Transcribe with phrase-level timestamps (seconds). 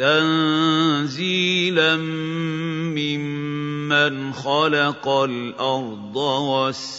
[0.00, 1.96] تنزيلا
[2.96, 6.16] ممن خلق الأرض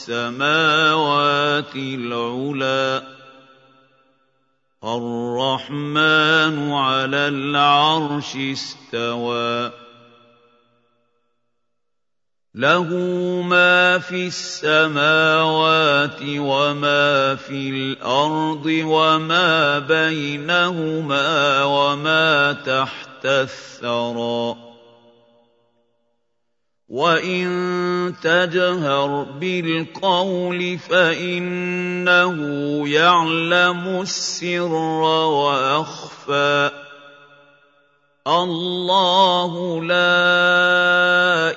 [0.07, 0.55] والسماوات
[1.75, 3.03] العلى
[4.83, 9.80] الرحمن على العرش استوى.
[12.55, 12.83] له
[13.47, 24.55] ما في السماوات وما في الأرض وما بينهما وما تحت الثرى.
[26.89, 32.37] وان تجهر بالقول فانه
[32.89, 34.71] يعلم السر
[35.31, 36.71] واخفى.
[38.27, 40.90] الله لا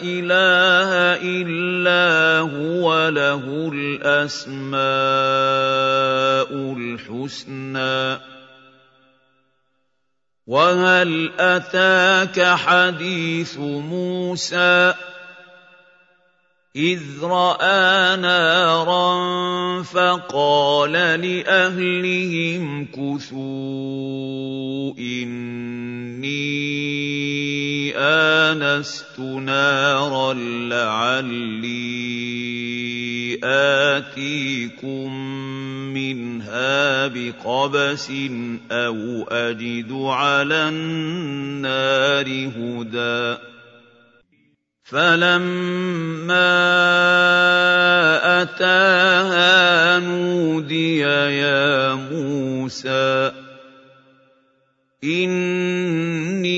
[0.05, 0.91] إله
[1.25, 4.75] إلا هو له الأسماء
[6.79, 8.21] الحسنى.
[10.47, 14.95] وهل أتاك حديث موسى؟
[16.77, 23.39] اذ راى نارا فقال لاهلهم كثوا
[24.99, 26.35] اني
[27.97, 30.35] انست نارا
[30.69, 31.75] لعلي
[33.45, 35.15] اتيكم
[35.95, 38.11] منها بقبس
[38.71, 43.54] أو اجد على النار هدى
[44.85, 46.45] فَلَمَّا
[48.43, 51.01] أَتَاهَا نُودِيَ
[51.41, 53.33] يَا مُوسَىٰ
[55.05, 56.53] إِنِّي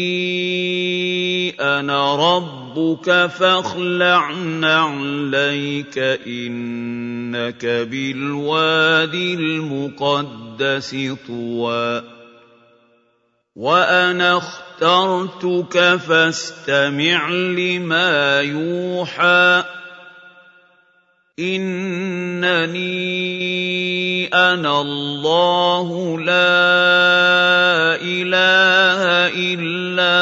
[1.60, 10.96] أَنَا رَبُّكَ فَاخْلَعْ نَعْلَيْكَ ۖ إِنَّكَ بِالْوَادِ الْمُقَدَّسِ
[11.26, 12.15] طُوًى
[13.56, 19.64] وَأَنَا اخْتَرْتُكَ فَاسْتَمِعْ لِمَا يُوحَىٰ
[21.40, 22.86] إِنَّنِي
[24.28, 29.00] أَنَا اللَّهُ لَا إِلَٰهَ
[29.32, 30.16] إِلَّا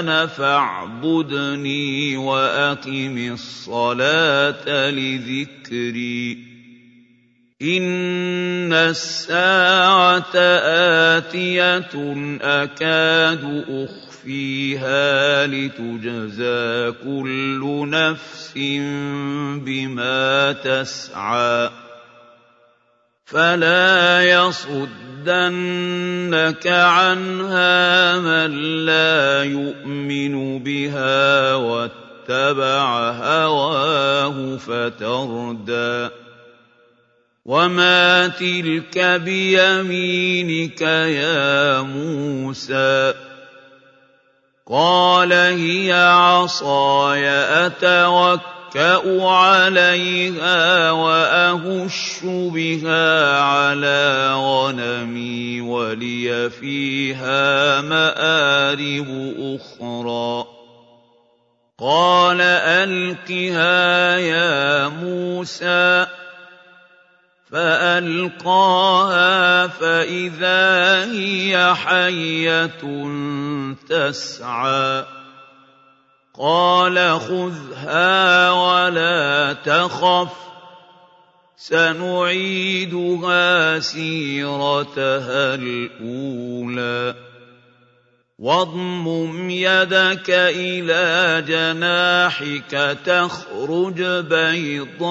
[0.00, 6.49] أَنَا فَاعْبُدْنِي وَأَقِمِ الصَّلَاةَ لِذِكْرِي
[7.62, 10.32] إِنَّ السَّاعَةَ
[11.20, 11.92] آتِيَةٌ
[12.40, 17.62] أَكَادُ أُخْفِيهَا لِتُجْزَىٰ كُلُّ
[17.92, 18.52] نَفْسٍ
[19.60, 21.70] بِمَا تَسْعَىٰ
[23.28, 25.26] فَلَا يَصُدَّنَّكَ
[26.66, 28.50] عَنْهَا مَن
[28.86, 36.10] لَّا يُؤْمِنُ بِهَا وَاتَّبَعَ هَوَاهُ فَتَرْدَىٰ
[37.44, 43.14] وَمَا تِلْكَ بِيَمِينِكَ يَا مُوسَىٰ
[44.68, 47.24] قَالَ هِيَ عَصَايَ
[47.66, 59.08] أَتَوَكَّأُ عَلَيْهَا وَأَهُشُّ بِهَا عَلَىٰ غَنَمِي وَلِيَ فِيهَا مَآرِبُ
[59.56, 60.44] أُخْرَىٰ
[61.80, 62.40] قَالَ
[62.84, 66.06] أَلْقِهَا يَا مُوسَىٰ
[67.52, 69.26] فَأَلْقَاهَا
[69.66, 72.82] فَإِذَا هِيَ حَيَّةٌ
[73.88, 75.04] تَسْعَىٰ.
[76.38, 80.32] قَالَ خُذْهَا وَلَا تَخَفْ ۖ
[81.56, 82.60] سَنُعِيدُهَا
[83.80, 87.29] سِيرَتَهَا الْأُولَىٰ.
[88.40, 95.06] واضمم يدك إلى جناحك تخرج بيضاء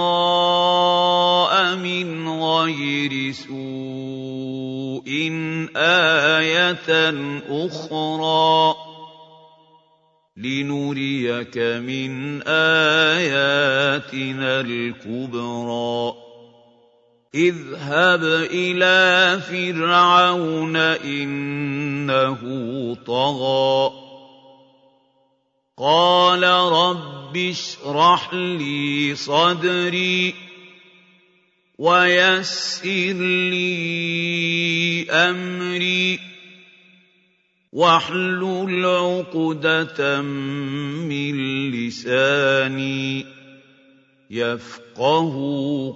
[1.76, 5.10] من غير سوء
[5.76, 7.14] آية
[7.50, 8.76] أخرى.
[10.38, 13.32] لنريك من آياتنا
[14.62, 16.29] الكبرى.
[17.36, 22.42] اذهب إلى فرعون إنه
[23.08, 23.92] طغى.
[25.78, 30.34] قال رب اشرح لي صدري
[31.78, 33.14] ويسر
[33.52, 36.20] لي أمري
[37.72, 41.36] واحلل عقدة من
[41.72, 43.39] لساني.
[44.30, 45.34] يفقه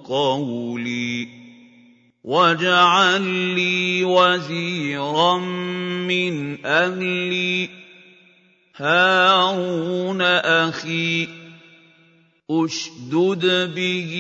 [0.06, 1.27] قولي
[2.24, 3.21] واجعل
[3.56, 5.38] لي وزيرا
[6.07, 7.69] من أهلي
[8.75, 11.27] هارون أخي
[12.50, 14.13] أشدد به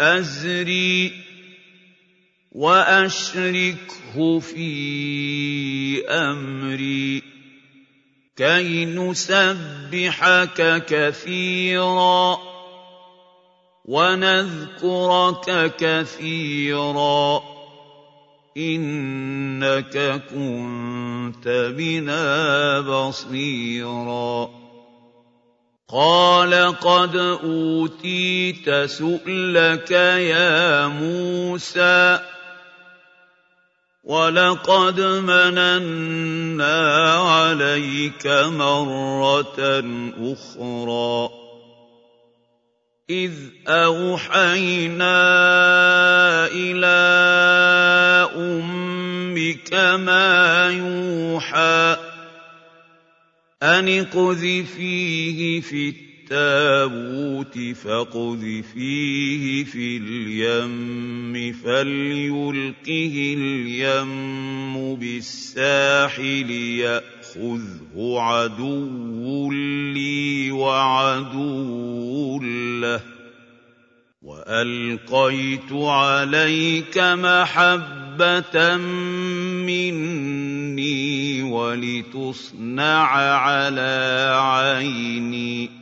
[0.00, 1.12] أزري
[2.52, 7.31] وأشركه في أمري
[8.42, 12.38] كي نسبحك كثيرا
[13.84, 17.42] ونذكرك كثيرا
[18.56, 24.50] إنك كنت بنا بصيرا
[25.88, 32.18] قال قد أوتيت سؤلك يا موسى
[34.02, 36.78] وَلَقَدْ مَنَنَّا
[37.14, 39.62] عَلَيْكَ مَرَّةً
[40.18, 41.30] أُخْرَىٰ
[43.10, 43.32] إِذْ
[43.68, 45.16] أَوْحَيْنَا
[46.50, 46.98] إِلَىٰ
[48.34, 51.96] أُمِّكَ مَا يُوحَىٰ
[53.62, 56.11] أَنِ اقْذِفِيهِ فِي التابوت
[57.84, 69.52] فاقذفيه في اليم فليلقه اليم بالساحل يأخذه عدو
[69.92, 72.38] لي وعدو
[72.80, 73.00] له
[74.22, 78.76] وألقيت عليك محبة
[79.66, 83.06] مني ولتصنع
[83.36, 85.81] على عيني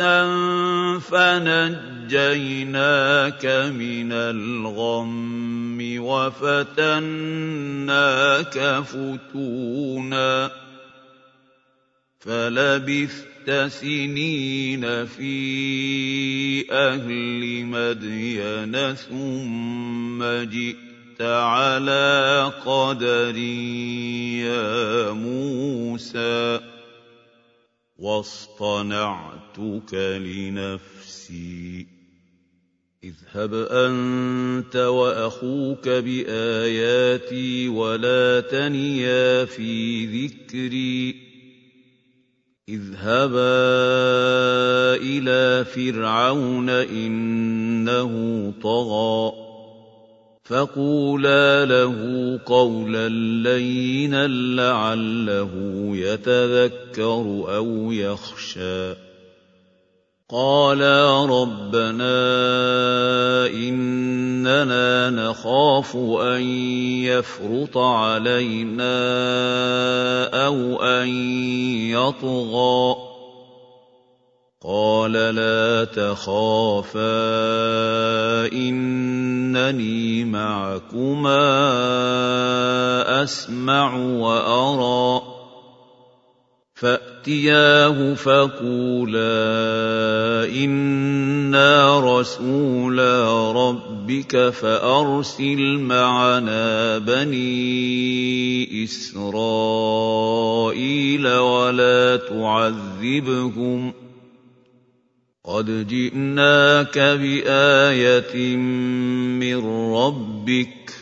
[0.00, 2.16] نَفْسًا فَنَجَّيْنَاكَ
[3.76, 6.96] مِنَ الْغَمِّ وَفَتَنَّاكَ
[8.84, 10.50] فُتُونًا
[12.20, 15.36] فَلَبِثْتَ سِنِينَ فِي
[16.72, 23.36] أَهْلِ مَدْيَنَ ثُمَّ جِئْتَ عَلَىٰ قَدَرٍ
[24.48, 26.69] يَا مُوسَىٰ
[28.00, 31.86] وَاصْطَنَعْتُكَ لِنَفْسِي.
[33.04, 41.14] اذْهَبْ أَنتَ وَأَخُوكَ بِآيَاتِي وَلَا تَنِيَا فِي ذِكْرِي.
[42.68, 43.60] اذْهَبَا
[45.02, 49.49] إِلَىٰ فِرْعَوْنَ إِنَّهُ طَغَىٰ.
[50.50, 51.94] فَقُولَا لَهُ
[52.46, 53.08] قَوْلًا
[53.46, 55.50] لَّيِّنًا لَّعَلَّهُ
[55.94, 57.24] يَتَذَكَّرُ
[57.56, 58.94] أَوْ يَخْشَىٰ
[60.30, 62.16] قَالَا رَبَّنَا
[63.46, 66.42] إِنَّنَا نَخَافُ أَن
[67.06, 68.94] يَفْرُطَ عَلَيْنَا
[70.46, 71.08] أَوْ أَن
[71.94, 73.09] يَطْغَىٰ
[74.60, 77.00] قَالَ لَا تَخَافَا
[78.52, 81.40] إِنَّنِي مَعَكُمَا
[83.24, 85.22] أَسْمَعُ وَأَرَىٰ.
[86.74, 89.32] فَأْتِيَاهُ فَقُولَا
[90.52, 99.28] إِنَّا رَسُولَا رَبِّكَ فَأَرْسِلْ مَعَنَا بَنِي إِسْرَائِيلَ
[101.28, 103.94] وَلَا تُعَذِّبْهُمْ ۖ.
[105.50, 109.56] قَدْ جِئْنَاكَ بِآيَةٍ مِّن
[109.94, 110.92] رَّبِّكَ ۖ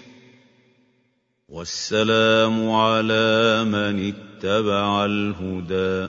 [1.49, 6.09] وَالسَّلَامُ عَلَىٰ مَنِ اتَّبَعَ الْهُدَىٰ.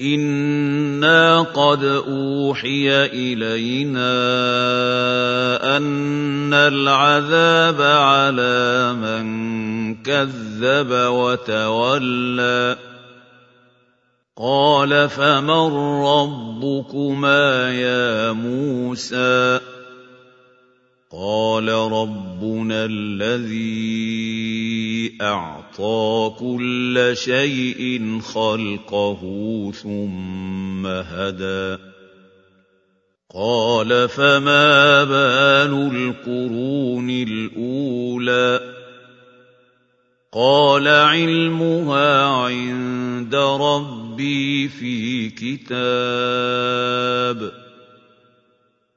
[0.00, 4.12] إِنَّا قَدْ أُوحِيَ إِلَيْنَا
[5.76, 12.91] أَنَّ الْعَذَابَ عَلَىٰ مَن كَذَّبَ وَتَوَلَّىٰ.
[14.36, 15.72] قَالَ فَمَن
[16.04, 19.60] رَّبُّكُمَا يَا مُوسَىٰ
[21.12, 24.08] قَالَ رَبُّنَا الَّذِي
[25.22, 29.20] أَعْطَىٰ كُلَّ شَيْءٍ خَلْقَهُ
[29.74, 31.78] ثُمَّ هَدَىٰ
[33.34, 38.60] قَالَ فَمَا بَالُ الْقُرُونِ الْأُولَىٰ
[40.32, 45.72] قال علمها عند ربي في كتاب.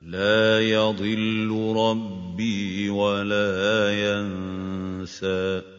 [0.02, 5.75] لا يضل ربي ولا ينسى.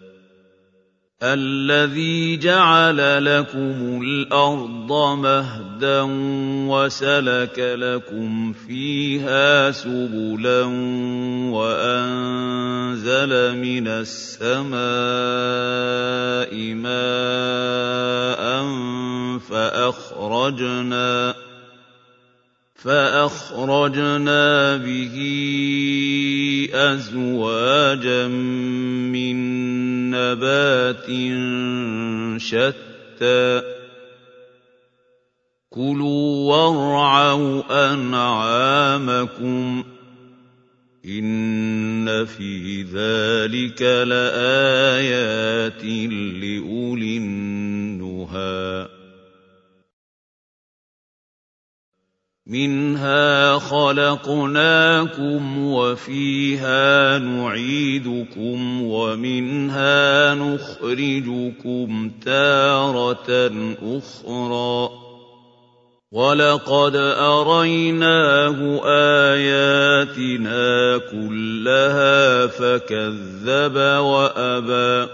[1.23, 6.03] الذي جعل لكم الأرض مهدا
[6.69, 10.63] وسلك لكم فيها سبلا
[11.57, 14.77] وأنزل من السماء
[16.75, 18.45] ماء
[19.39, 21.35] فأخرجنا
[22.75, 25.17] فأخرجنا به
[26.75, 29.37] أزواجا من
[30.15, 31.07] نبات
[32.41, 33.63] شتى.
[35.71, 39.85] كلوا وارعوا أنعامكم
[41.07, 48.86] إن في ذلك لآيات لأولي النهي
[52.47, 63.51] منها خلقناكم وفيها نعيدكم ومنها نخرجكم تارة
[63.83, 64.91] أخرى.
[66.13, 68.81] ولقد اريناه
[69.35, 75.13] اياتنا كلها فكذب وابى.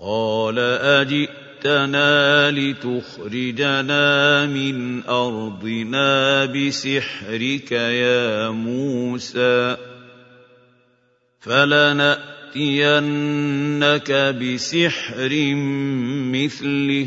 [0.00, 9.76] قال اجئ جئتنا لتخرجنا من ارضنا بسحرك يا موسى
[11.40, 12.90] فلناتينك
[14.12, 15.54] بسحر
[16.32, 17.06] مثله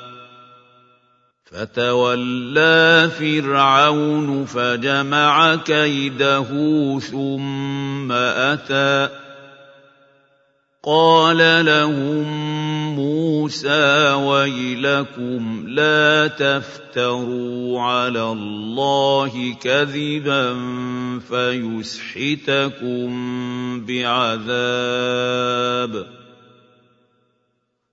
[1.51, 6.43] فتولى فرعون فجمع كيده
[6.99, 9.09] ثم أتى.
[10.83, 12.25] قال لهم
[12.95, 20.59] موسى ويلكم لا تفتروا على الله كذبا
[21.29, 23.09] فيسحتكم
[23.85, 25.41] بعذاب.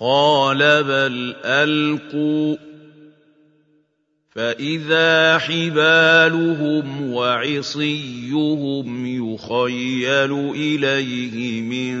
[0.00, 2.56] قال بل القوا
[4.30, 11.98] فاذا حبالهم وعصيهم يخيل اليه من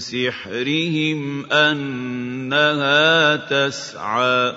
[0.00, 4.56] سحرهم انها تسعى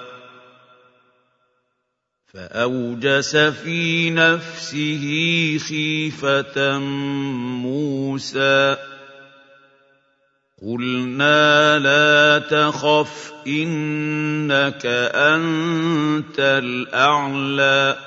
[2.33, 5.05] فاوجس في نفسه
[5.57, 6.79] خيفه
[7.59, 8.77] موسى
[10.61, 14.85] قلنا لا تخف إنك
[15.15, 17.97] أنت الأعلى.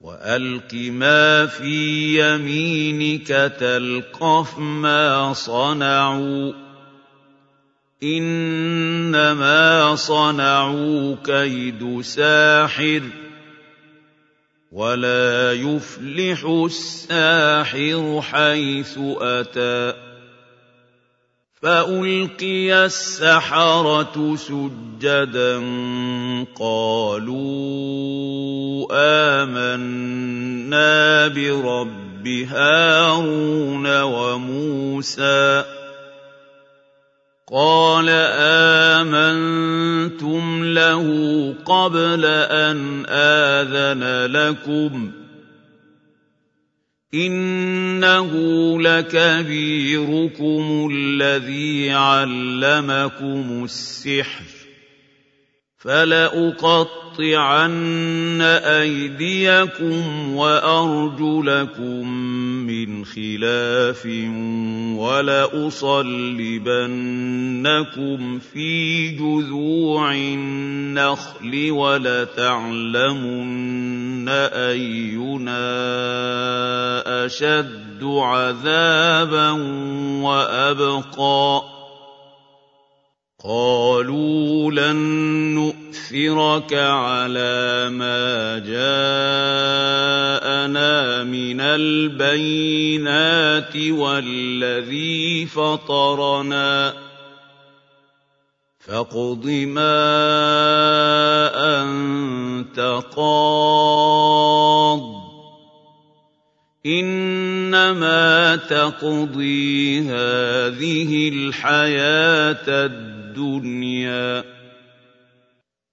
[0.00, 6.52] وألق ما في يمينك تلقف ما صنعوا.
[8.02, 13.02] إنما صنعوا كيد ساحر
[14.72, 20.09] ولا يفلح الساحر حيث أتى.
[21.62, 25.56] فألقي السحرة سجدا
[26.58, 27.40] قالوا
[29.42, 35.64] آمنا برب هارون وموسى
[37.52, 38.08] قال
[38.98, 41.04] آمنتم له
[41.66, 45.19] قبل أن آذن لكم ۖ
[47.14, 48.30] إِنَّهُ
[48.82, 54.44] لَكَبِيرُكُمُ الَّذِي عَلَّمَكُمُ السِّحْرَ
[55.78, 56.80] فَلَأُقَطِّعَنَّ
[58.62, 62.08] أَيْدِيَكُمْ وَأَرْجُلَكُم
[62.66, 64.06] مِّنْ خِلَافٍ
[65.00, 65.88] وَلَأُصَلِّبَنَّكُمْ
[68.38, 73.20] فِي جُذُوعِ النَّخْلِ وَلَتَعْلَمُنَّ
[74.70, 75.66] أَيُّنَا
[77.26, 79.50] أَشَدُّ عَذَابًا
[80.22, 81.62] وَأَبْقَىٰ.
[83.44, 84.96] قالوا لن
[85.54, 88.84] نؤثرك على ما جاءنا
[91.24, 96.94] من البينات والذي فطرنا.
[98.78, 99.92] فاقض ما
[101.82, 102.29] انت
[103.16, 104.50] قاض
[106.86, 114.44] إنما تقضي هذه الحياة الدنيا.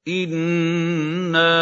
[0.07, 1.57] إنا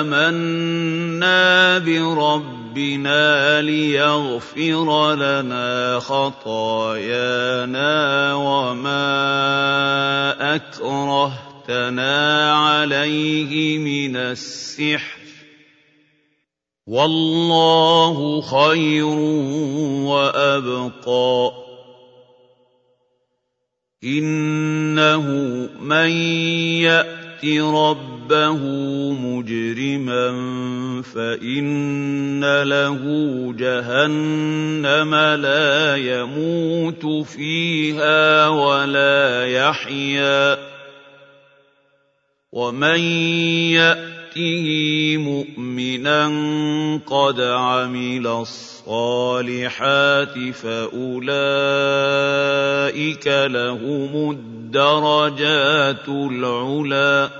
[0.00, 7.84] آمنا بربنا ليغفر لنا خطايانا
[8.34, 9.08] وما
[11.68, 15.18] أكرهتنا عليه من السحر.
[16.86, 19.04] والله خير
[20.08, 21.52] وأبقى.
[24.04, 25.26] إِنَّهُ
[25.80, 26.10] مَن
[26.80, 28.60] يَأْتِ رَبَّهُ
[29.12, 30.30] مُجْرِمًا
[31.02, 33.02] فَإِنَّ لَهُ
[33.58, 40.57] جَهَنَّمَ لَا يَمُوتُ فِيهَا وَلَا يَحْيَىٰ
[42.52, 43.00] وَمَن
[43.76, 46.26] يَأْتِهِ مُؤْمِنًا
[47.06, 49.98] قَدْ عَمِلَ الصَّالِحَاتِ
[50.54, 51.66] فأولئك
[53.26, 57.30] لهم الدرجات العلى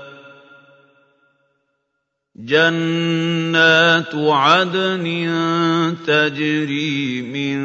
[2.35, 5.05] جنات عدن
[6.07, 7.59] تجري من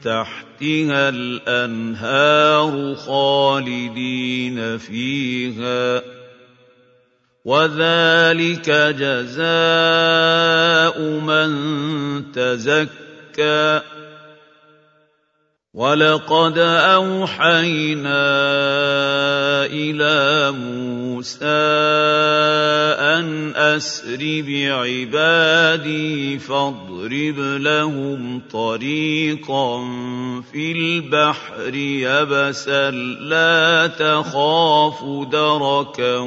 [0.00, 6.11] تحتها الأنهار خالدين فيها
[7.44, 9.40] وذلك جزاء
[11.00, 11.52] من
[12.32, 13.02] تزكى
[13.32, 13.80] زكى
[15.74, 18.24] ولقد أوحينا
[19.72, 20.91] إلى موسى
[23.18, 29.78] أن أسر بعبادي فاضرب لهم طريقا
[30.52, 36.18] في البحر يبسا لا تخاف دركا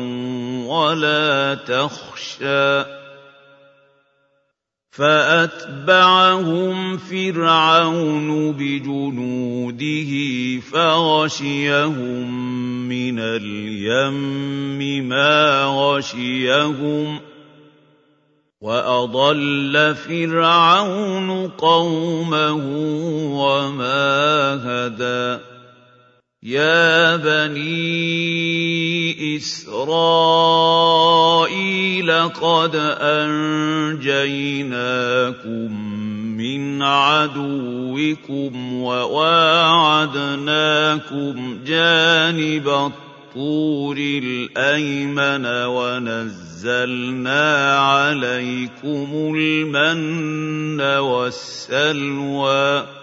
[0.68, 3.05] ولا تخشى
[4.96, 10.12] فأتبعهم فرعون بجنوده
[10.72, 12.26] فغشيهم
[12.90, 17.20] من اليم ما غشيهم
[18.62, 22.64] وأضل فرعون قومه
[23.36, 25.55] وما هدى
[26.46, 28.36] يا بني
[29.38, 29.72] إسرائيل
[32.12, 34.12] قد أنجيناكم
[36.38, 39.78] من عدوكم وواعدناكم
[41.66, 47.46] جانب الطور الأيمن ونزلنا
[47.80, 52.95] عليكم المن والسلوى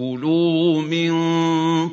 [0.00, 1.12] كُلُوا مِن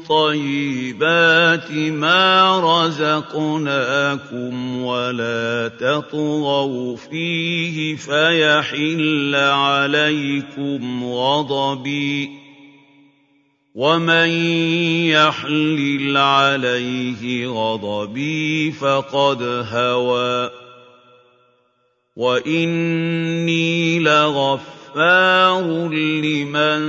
[0.08, 12.30] طَيِّبَاتِ مَا رَزَقْنَاكُمْ وَلَا تَطْغَوْا فِيهِ فَيَحِلَّ عَلَيْكُمْ غَضَبِي ۖ
[13.76, 14.30] وَمَن
[15.12, 20.50] يَحْلِلْ عَلَيْهِ غَضَبِي فَقَدْ هَوَىٰ
[22.16, 26.82] وَإِنِّي لَغَفُورٌ غَفَّارٌ لِّمَن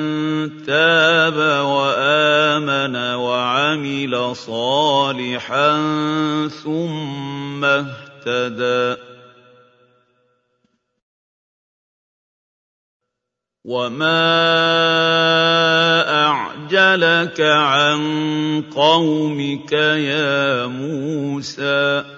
[0.65, 5.73] تَابَ وَآمَنَ وَعَمِلَ صَالِحًا
[6.49, 8.97] ثُمَّ اهْتَدَىٰ.
[13.65, 14.49] وَمَا
[16.97, 18.01] لك عن
[18.73, 22.18] قومك يا موسى؟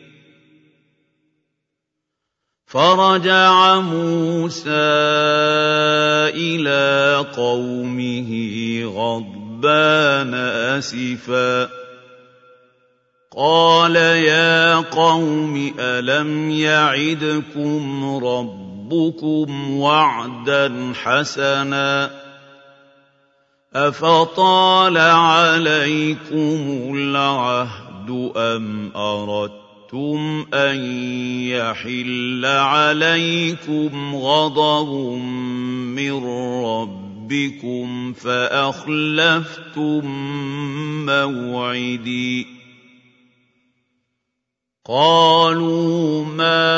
[2.71, 4.69] فرجع موسى
[6.31, 8.29] إلى قومه
[8.95, 10.33] غضبان
[10.77, 11.69] أسفا.
[13.37, 22.11] قال يا قوم ألم يعدكم ربكم وعدا حسنا؟
[23.75, 29.60] أفطال عليكم العهد أم أردت
[29.93, 30.79] أَرَدتُّمْ أَن
[31.51, 34.89] يَحِلَّ عَلَيْكُمْ غَضَبٌ
[35.95, 36.11] مِّن
[36.63, 40.05] رَّبِّكُمْ فَأَخْلَفْتُم
[41.05, 42.60] مَّوْعِدِي
[44.85, 46.73] قَالُوا مَا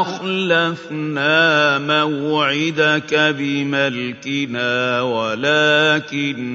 [0.00, 6.50] أَخْلَفْنَا مَوْعِدَكَ بِمَلْكِنَا وَلَٰكِنَّا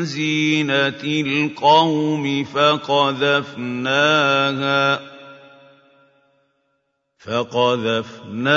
[0.03, 3.59] زِينَةِ الْقَوْمِ فَقَذَفْنَاهَا
[7.19, 8.55] فقذفناها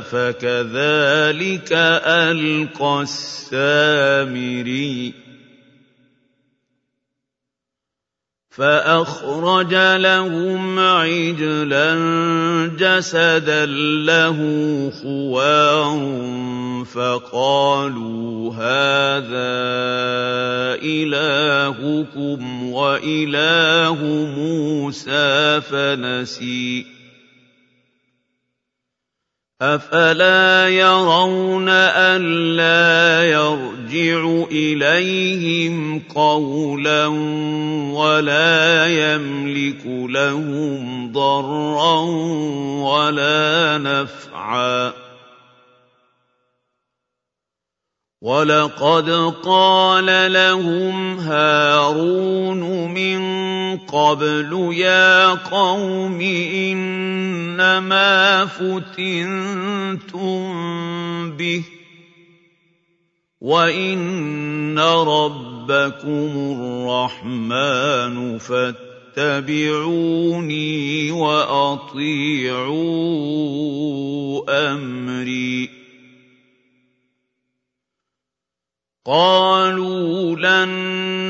[0.00, 3.02] فكذلك ألقى
[3.52, 5.14] السامري.
[8.50, 11.94] فأخرج لهم عجلا
[12.78, 13.66] جسدا
[14.06, 14.38] له
[15.02, 16.24] خوار
[16.84, 19.54] فقالوا هذا
[20.82, 23.98] إلهكم وإله
[24.36, 27.03] موسى فنسي.
[29.64, 37.06] أَفَلَا يَرَوْنَ أَلَّا يَرْجِعُ إِلَيْهِمْ قَوْلًا
[37.96, 42.00] وَلَا يَمْلِكُ لَهُمْ ضَرًّا
[42.84, 44.92] وَلَا نَفْعًا
[48.22, 49.10] وَلَقَدْ
[49.44, 53.20] قَالَ لَهُمْ هَارُونُ مِن
[53.76, 56.20] قَبْلُ يَا قَوْمِ
[56.70, 60.42] إِنَّمَا فُتِنتُم
[61.36, 61.64] بِهِ ۖ
[63.40, 69.60] وَإِنَّ رَبَّكُمُ الرَّحْمَٰنُ فَاتَّبِعُونِي
[71.10, 72.72] وَأَطِيعُوا
[74.72, 75.83] أَمْرِي
[79.06, 80.70] قالوا لن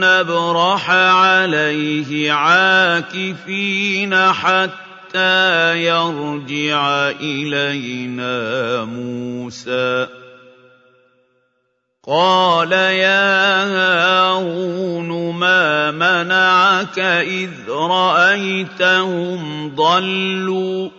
[0.01, 10.07] نبرح عليه عاكفين حتى يرجع إلينا موسى.
[12.07, 19.41] قال يا هارون ما منعك إذ رأيتهم
[19.75, 20.91] ضلوا؟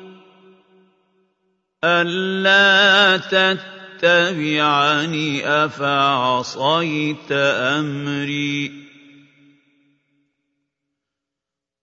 [1.83, 3.74] ألا تتبعوا
[4.05, 8.71] تتبعني أفعصيت أمري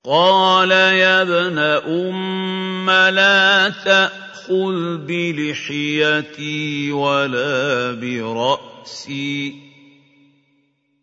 [0.05, 9.72] قال يا ابن أم لا تأخذ بلحيتي ولا برأسي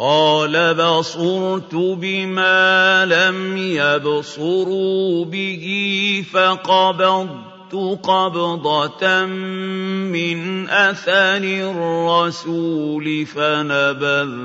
[0.00, 5.66] قال بصرت بما لم يبصروا به
[6.32, 14.36] فقبضت قبضة من أثر الرسول فنبذتها.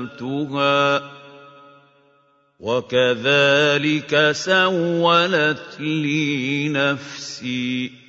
[2.60, 8.05] وكذلك سولت لي نفسي.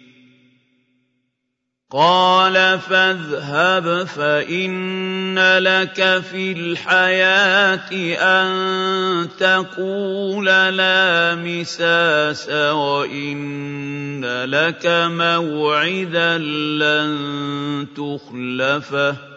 [1.92, 19.37] قال فاذهب فإن لك في الحياة أن تقول لا مساس وإن لك موعدا لن تخلفه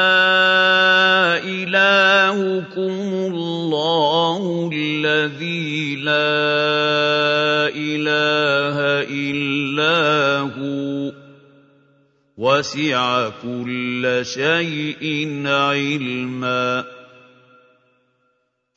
[1.44, 3.00] إلهكم
[3.32, 6.12] الله الذي لا
[7.72, 8.76] إله
[9.08, 11.12] إلا هو
[12.38, 16.79] وسع كل شيء علما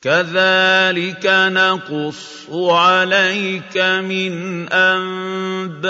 [0.04, 4.32] كذلك نقص عليك من
[4.68, 5.88] أنباء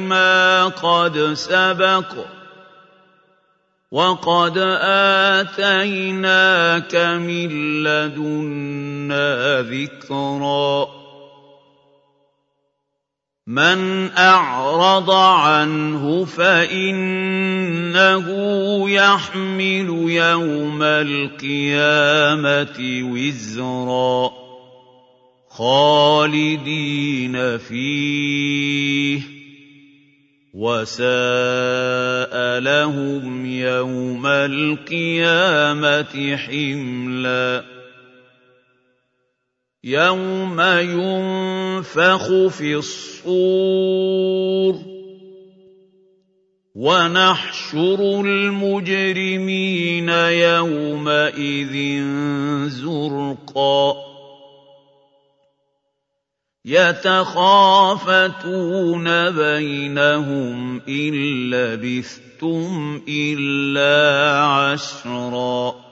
[0.00, 2.12] ما قد سبق
[3.90, 4.58] وقد
[5.38, 10.97] آتيناك من لدنا ذكرًا.
[13.48, 18.26] من أعرض عنه فإنه
[18.90, 22.78] يحمل يوم القيامة
[23.12, 24.30] وزرا.
[25.48, 29.20] خالدين فيه.
[30.54, 37.78] وساء لهم يوم القيامة حملاً.
[39.84, 41.57] يوم ينفخ
[42.48, 43.78] في الصور
[46.74, 52.02] ونحشر المجرمين يومئذ
[52.68, 53.94] زرقا
[56.64, 58.20] يتخافتون
[59.30, 61.14] بينهم ان
[61.50, 65.87] لبثتم الا عشرا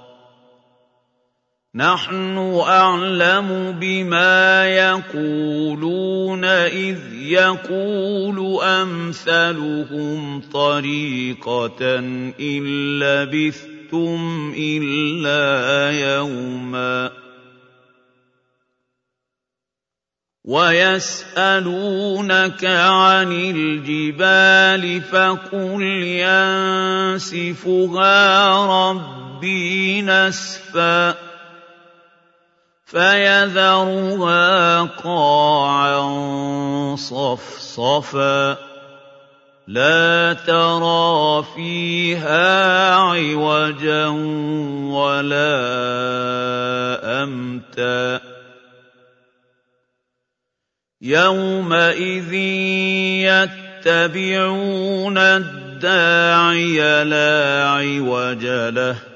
[1.77, 11.99] نحن أعلم بما يقولون إذ يقول أمثلهم طريقة
[12.41, 12.65] إن
[12.99, 17.11] لبثتم إلا يوما
[20.45, 21.85] ويسألونك
[22.65, 25.83] عن الجبال فقل
[27.17, 28.11] ينسفها
[28.91, 31.26] ربي نسفا
[32.87, 36.07] فيذرها قاعا
[36.97, 38.57] صفصفا.
[39.67, 44.07] لا ترى فيها عوجا
[44.95, 45.59] ولا
[47.23, 48.21] أمتا.
[51.01, 52.33] يومئذ
[53.83, 59.16] يتبعون الداعي لا عوج له.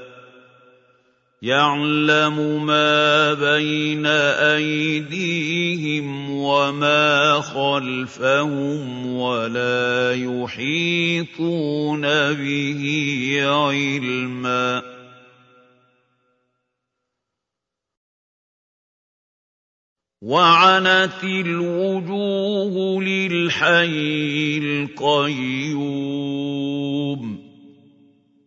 [1.41, 4.05] يعلم ما بين
[4.55, 12.01] أيديهم وما خلفهم ولا يحيطون
[12.33, 12.83] به
[13.41, 14.81] علما.
[20.21, 26.11] وعنت الوجوه للحي القيوم.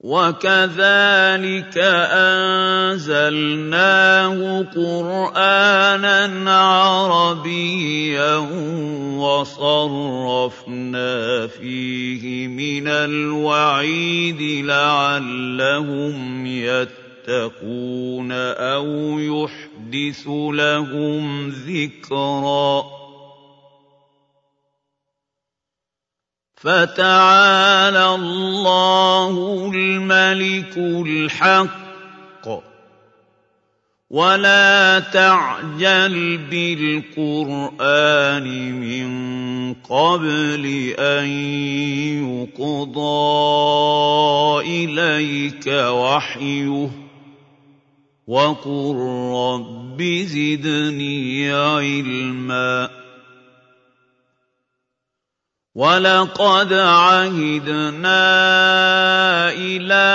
[0.00, 1.78] وكذلك
[2.94, 8.36] انزلناه قرانا عربيا
[9.18, 10.66] وصرفنا
[11.46, 22.97] فيه من الوعيد لعلهم يتقون أو يحدث لهم ذكرا
[26.60, 31.88] فتعالى الله الملك الحق.
[34.10, 38.46] ولا تعجل بالقرآن
[38.80, 39.08] من
[39.74, 41.28] قبل أن
[42.58, 43.00] يقضى
[44.84, 46.90] إليك وحيه.
[48.26, 48.96] وقل
[49.32, 52.97] رب زدني علما.
[55.78, 58.24] وَلَقَدْ عَهِدْنَا
[59.54, 60.10] إِلَىٰ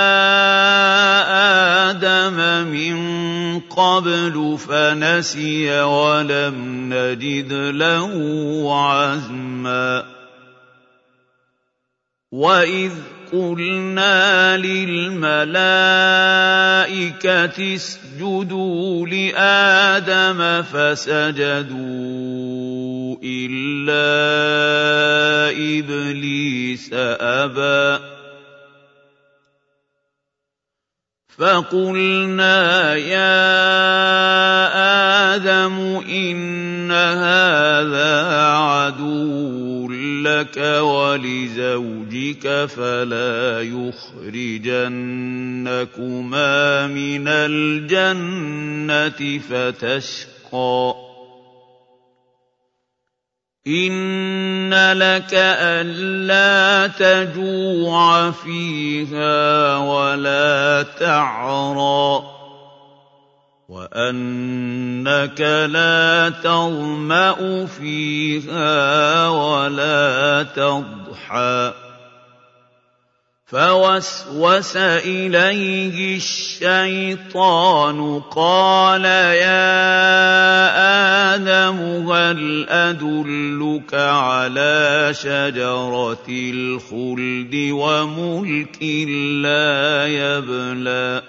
[1.88, 2.96] آدَمَ مِن
[3.72, 6.56] قَبْلُ فَنَسِيَ وَلَمْ
[6.92, 8.12] نَجِدْ لَهُ
[8.76, 10.04] عَزْمًا
[12.32, 12.92] وَإِذْ
[13.32, 15.64] قُلْنَا لِلْمَلَائِكَةِ
[17.74, 22.04] اسْجُدُوا لِآدَمَ فَسَجَدُوا
[23.22, 24.00] إِلَّا
[25.50, 28.14] إِبْلِيسَ أَبَىٰ
[31.38, 33.34] فَقُلْنَا يَا
[35.34, 35.76] آدَمُ
[36.08, 38.22] إِنَّ هَٰذَا
[38.54, 39.90] عَدُوٌّ
[40.22, 44.86] لَّكَ وَلِزَوْجِكَ فَلَا يُخْرِجَنَّكُمَا
[46.86, 51.03] مِنَ الْجَنَّةِ فَتَشْقَىٰ
[53.66, 62.22] إِنَّ لَكَ أَلَّا تَجُوعَ فِيهَا وَلَا تَعْرَىٰ
[63.68, 65.40] وَأَنَّكَ
[65.72, 71.83] لَا تَظْمَأُ فِيهَا وَلَا تَضْحَىٰ
[73.46, 79.68] فَوَسْوَسَ إِلَيْهِ الشَّيْطَانُ قَالَ يَا
[81.34, 81.76] آدَمُ
[82.10, 88.82] هَلْ أَدُلُّكَ عَلَىٰ شَجَرَةِ الْخُلْدِ وَمُلْكٍ
[89.44, 91.22] لَّا يَبْلَىٰ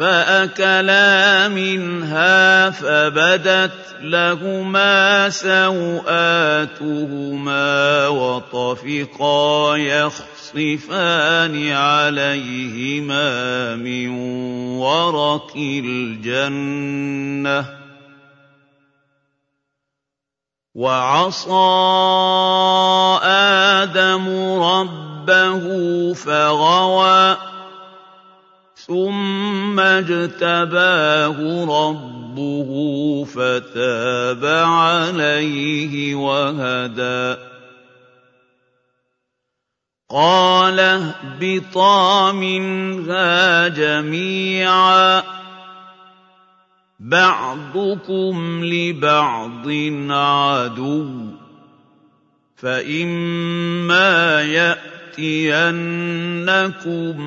[0.00, 6.08] فَأَكَلَا مِنْهَا فَبَدَتْ لَهُمَا سَوْآتُهُمَا
[8.08, 13.28] وَطَفِقَا يَخْصِفَانِ عَلَيْهِمَا
[13.76, 14.08] مِن
[14.80, 15.52] وَرَقِ
[15.84, 17.66] الْجَنَّةِ ۖ
[20.74, 21.50] وَعَصَىٰ
[23.84, 24.24] آدَمُ
[24.62, 25.64] رَبَّهُ
[26.14, 27.50] فَغَوَىٰ
[28.86, 32.70] ثُمَّ اجْتَبَاهُ رَبُّهُ
[33.24, 37.36] فَتَابَ عَلَيْهِ وَهَدَىٰ.
[40.10, 45.24] قَالَ اهْبِطَا مِنْهَا جَمِيعًا ۖ.
[47.00, 49.68] بَعْضُكُمْ لِبَعْضٍ
[50.10, 51.34] عَدُوٌّ ۖ.
[52.56, 54.40] فَإِمَّا
[55.20, 57.20] يَأْتِيَنَّكُم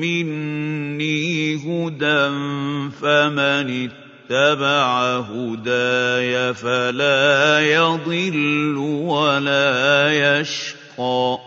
[0.00, 2.22] مِّنِّي هُدًى
[2.90, 11.38] فَمَنِ اتَّبَعَ هُدَايَ فَلَا يَضِلُّ وَلَا يَشْقَىٰ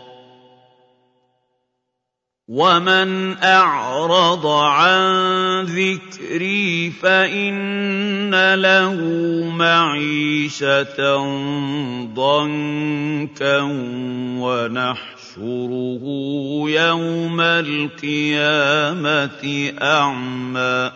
[2.48, 8.96] وَمَنْ أَعْرَضَ عَن ذِكْرِي فَإِنَّ لَهُ
[9.48, 11.16] مَعِيشَةً
[12.14, 13.60] ضَنكًا
[15.38, 16.04] وَنَحْشُرُهُ
[16.70, 18.02] يَوْمَ الْقِيَامَةِ
[19.82, 20.92] أَعْمَىٰ.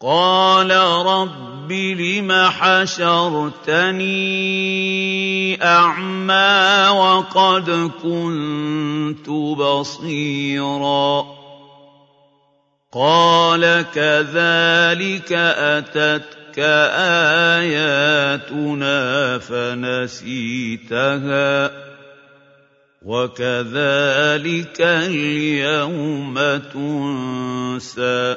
[0.00, 0.70] قَالَ
[1.06, 4.04] رَبِّ لِمَ حَشَرْتَنِي
[5.64, 11.24] أَعْمَىٰ وَقَدْ كُنتُ بَصِيرًا.
[12.92, 16.58] قَالَ كَذَٰلِكَ أَتَتْكَ
[17.58, 20.28] آيَاتُنَا فَنَسِيتَهَا
[21.68, 21.87] ۖ.
[23.08, 28.36] وَكَذَٰلِكَ الْيَوْمَ تُنسَىٰ.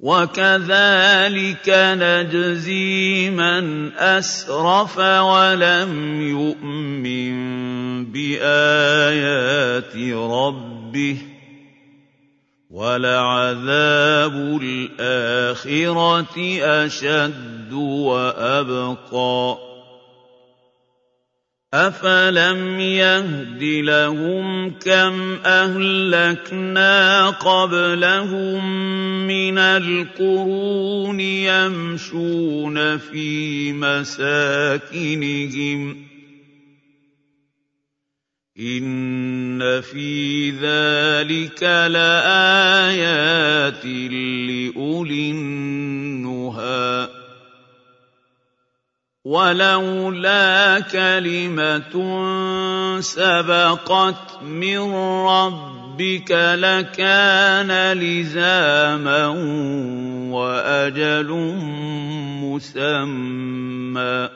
[0.00, 7.34] وَكَذَٰلِكَ نَجْزِي مَنْ أَسْرَفَ وَلَمْ يُؤْمِن
[8.12, 11.18] بِآيَاتِ رَبِّهِ ۚ.
[12.70, 19.73] وَلَعَذَابُ الْآخِرَةِ أَشَدُّ وَأَبْقَىٰ.
[21.74, 28.62] أَفَلَمْ يَهْدِ لَهُمْ كَمْ أَهْلَكْنَا قَبْلَهُم
[29.26, 34.74] مِّنَ الْقُرُونِ يَمْشُونَ فِي مَسَاكِنِهِمْ
[35.94, 35.96] ۗ
[38.60, 43.84] إِنَّ فِي ذَٰلِكَ لَآيَاتٍ
[44.46, 46.83] لِّأُولِي النُّهَىٰ
[49.24, 51.94] وَلَوْلَا كَلِمَةٌ
[53.00, 54.78] سَبَقَتْ مِن
[55.24, 59.26] رَّبِّكَ لَكَانَ لِزَامًا
[60.28, 61.30] وَأَجَلٌ
[62.44, 64.28] مُّسَمًّى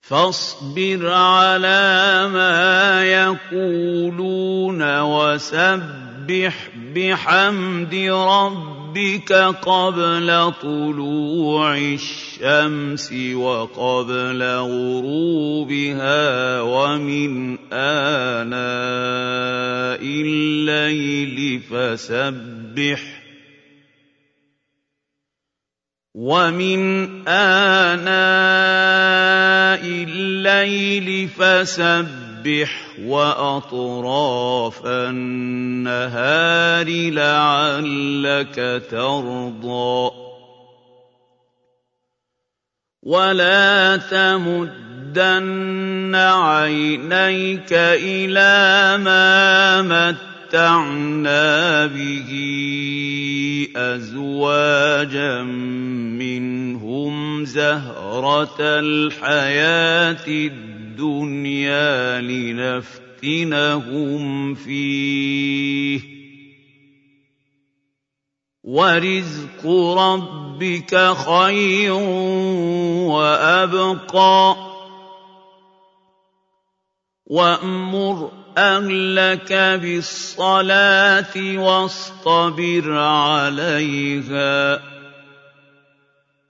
[0.00, 9.32] فاصبر على ما يقولون وسبح بحمد ربك رَبِّكَ
[9.66, 16.22] قَبْلَ طُلُوعِ الشَّمْسِ وَقَبْلَ غُرُوبِهَا
[16.60, 18.54] وَمِنْ آنَاءِ
[19.98, 23.02] اللَّيْلِ فَسَبِّحْ
[26.14, 26.82] وَمِنْ
[27.28, 28.14] آنَاءِ
[29.82, 32.23] اللَّيْلِ فَسَبِّحْ
[33.04, 40.10] وَأَطْرَافَ النَّهَارِ لَعَلَّكَ تَرْضَىٰ.
[43.02, 52.30] وَلَا تَمُدَّنَّ عَيْنَيْكَ إِلَىٰ مَا مَتَّعْنَا بِهِ
[53.76, 55.42] أَزْوَاجًا
[56.22, 66.02] مِّنْهُمْ زَهْرَةَ الْحَيَاةِ الدُّنْيَا الدُّنْيَا لِنَفْتِنَهُمْ فِيهِ ۚ.
[68.64, 69.66] وَرِزْقُ
[69.98, 71.92] رَبِّكَ خَيْرٌ
[73.12, 74.56] وَأَبْقَىٰ.
[77.26, 84.80] وَأْمُرْ أَهْلَكَ بِالصَّلَاةِ وَاصْطَبِرْ عَلَيْهَا ۖ.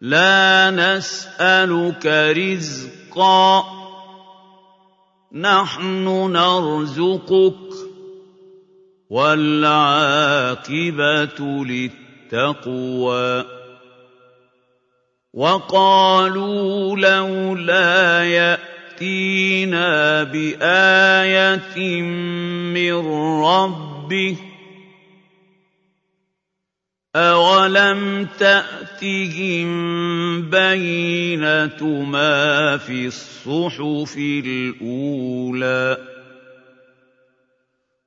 [0.01, 3.74] لَا نَسْأَلُكَ رِزْقًا.
[5.35, 7.75] نَّحْنُ نَرْزُقُكَ ۗ
[9.11, 10.45] وَالْعَاقِبَةُ
[11.65, 13.45] لِلتَّقْوَىٰ.
[15.35, 22.03] وَقَالُوا لَوْلَا يَأْتِينَا بِآيَةٍ
[22.73, 22.95] مِّن
[23.43, 24.37] رَّبِّهِ
[27.17, 29.71] أَوَلَمْ تَأْتِهِم
[30.51, 35.97] بَيِّنَةُ مَا فِي الصُّحُفِ الْأُولَىٰ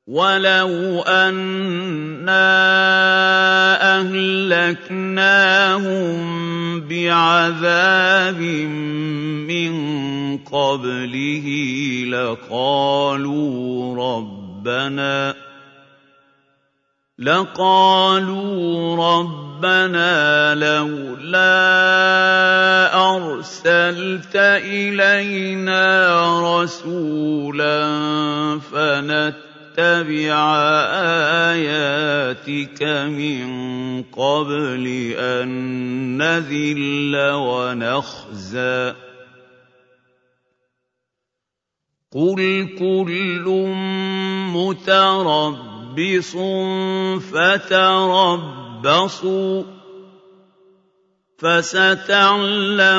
[0.08, 2.44] وَلَوْ أَنَّا
[4.00, 5.28] أَهْلَكْنَاهُم
[6.82, 8.42] بِعَذَابٍ
[9.48, 9.74] مِّن
[10.38, 11.48] قَبْلِهِ
[12.12, 15.47] لَقَالُوا رَبَّنَا
[17.20, 21.50] لَقَالُوا رَبَّنَا لَوْلَا
[22.94, 25.82] أَرْسَلْتَ إِلَيْنَا
[26.62, 27.80] رَسُولًا
[28.60, 30.38] فَنَتَّبِعَ
[31.58, 33.46] آيَاتِكَ مِن
[34.14, 34.86] قَبْلِ
[35.18, 35.48] أَن
[36.22, 38.94] نَّذِلَّ وَنَخْزَىٰ.
[42.14, 43.46] قُلْ كُلٌّ
[44.54, 46.34] مُّتَرَبِّصٌ مُتَرَبِّصٌ
[47.34, 48.84] فَتَرَبَّصُوا
[49.64, 49.66] ۖ
[51.38, 52.94] فَسَتَعْلَمُونَ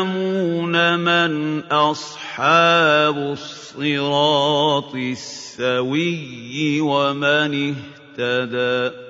[0.98, 9.07] مَنْ أَصْحَابُ الصِّرَاطِ السَّوِيِّ وَمَنِ اهْتَدَىٰ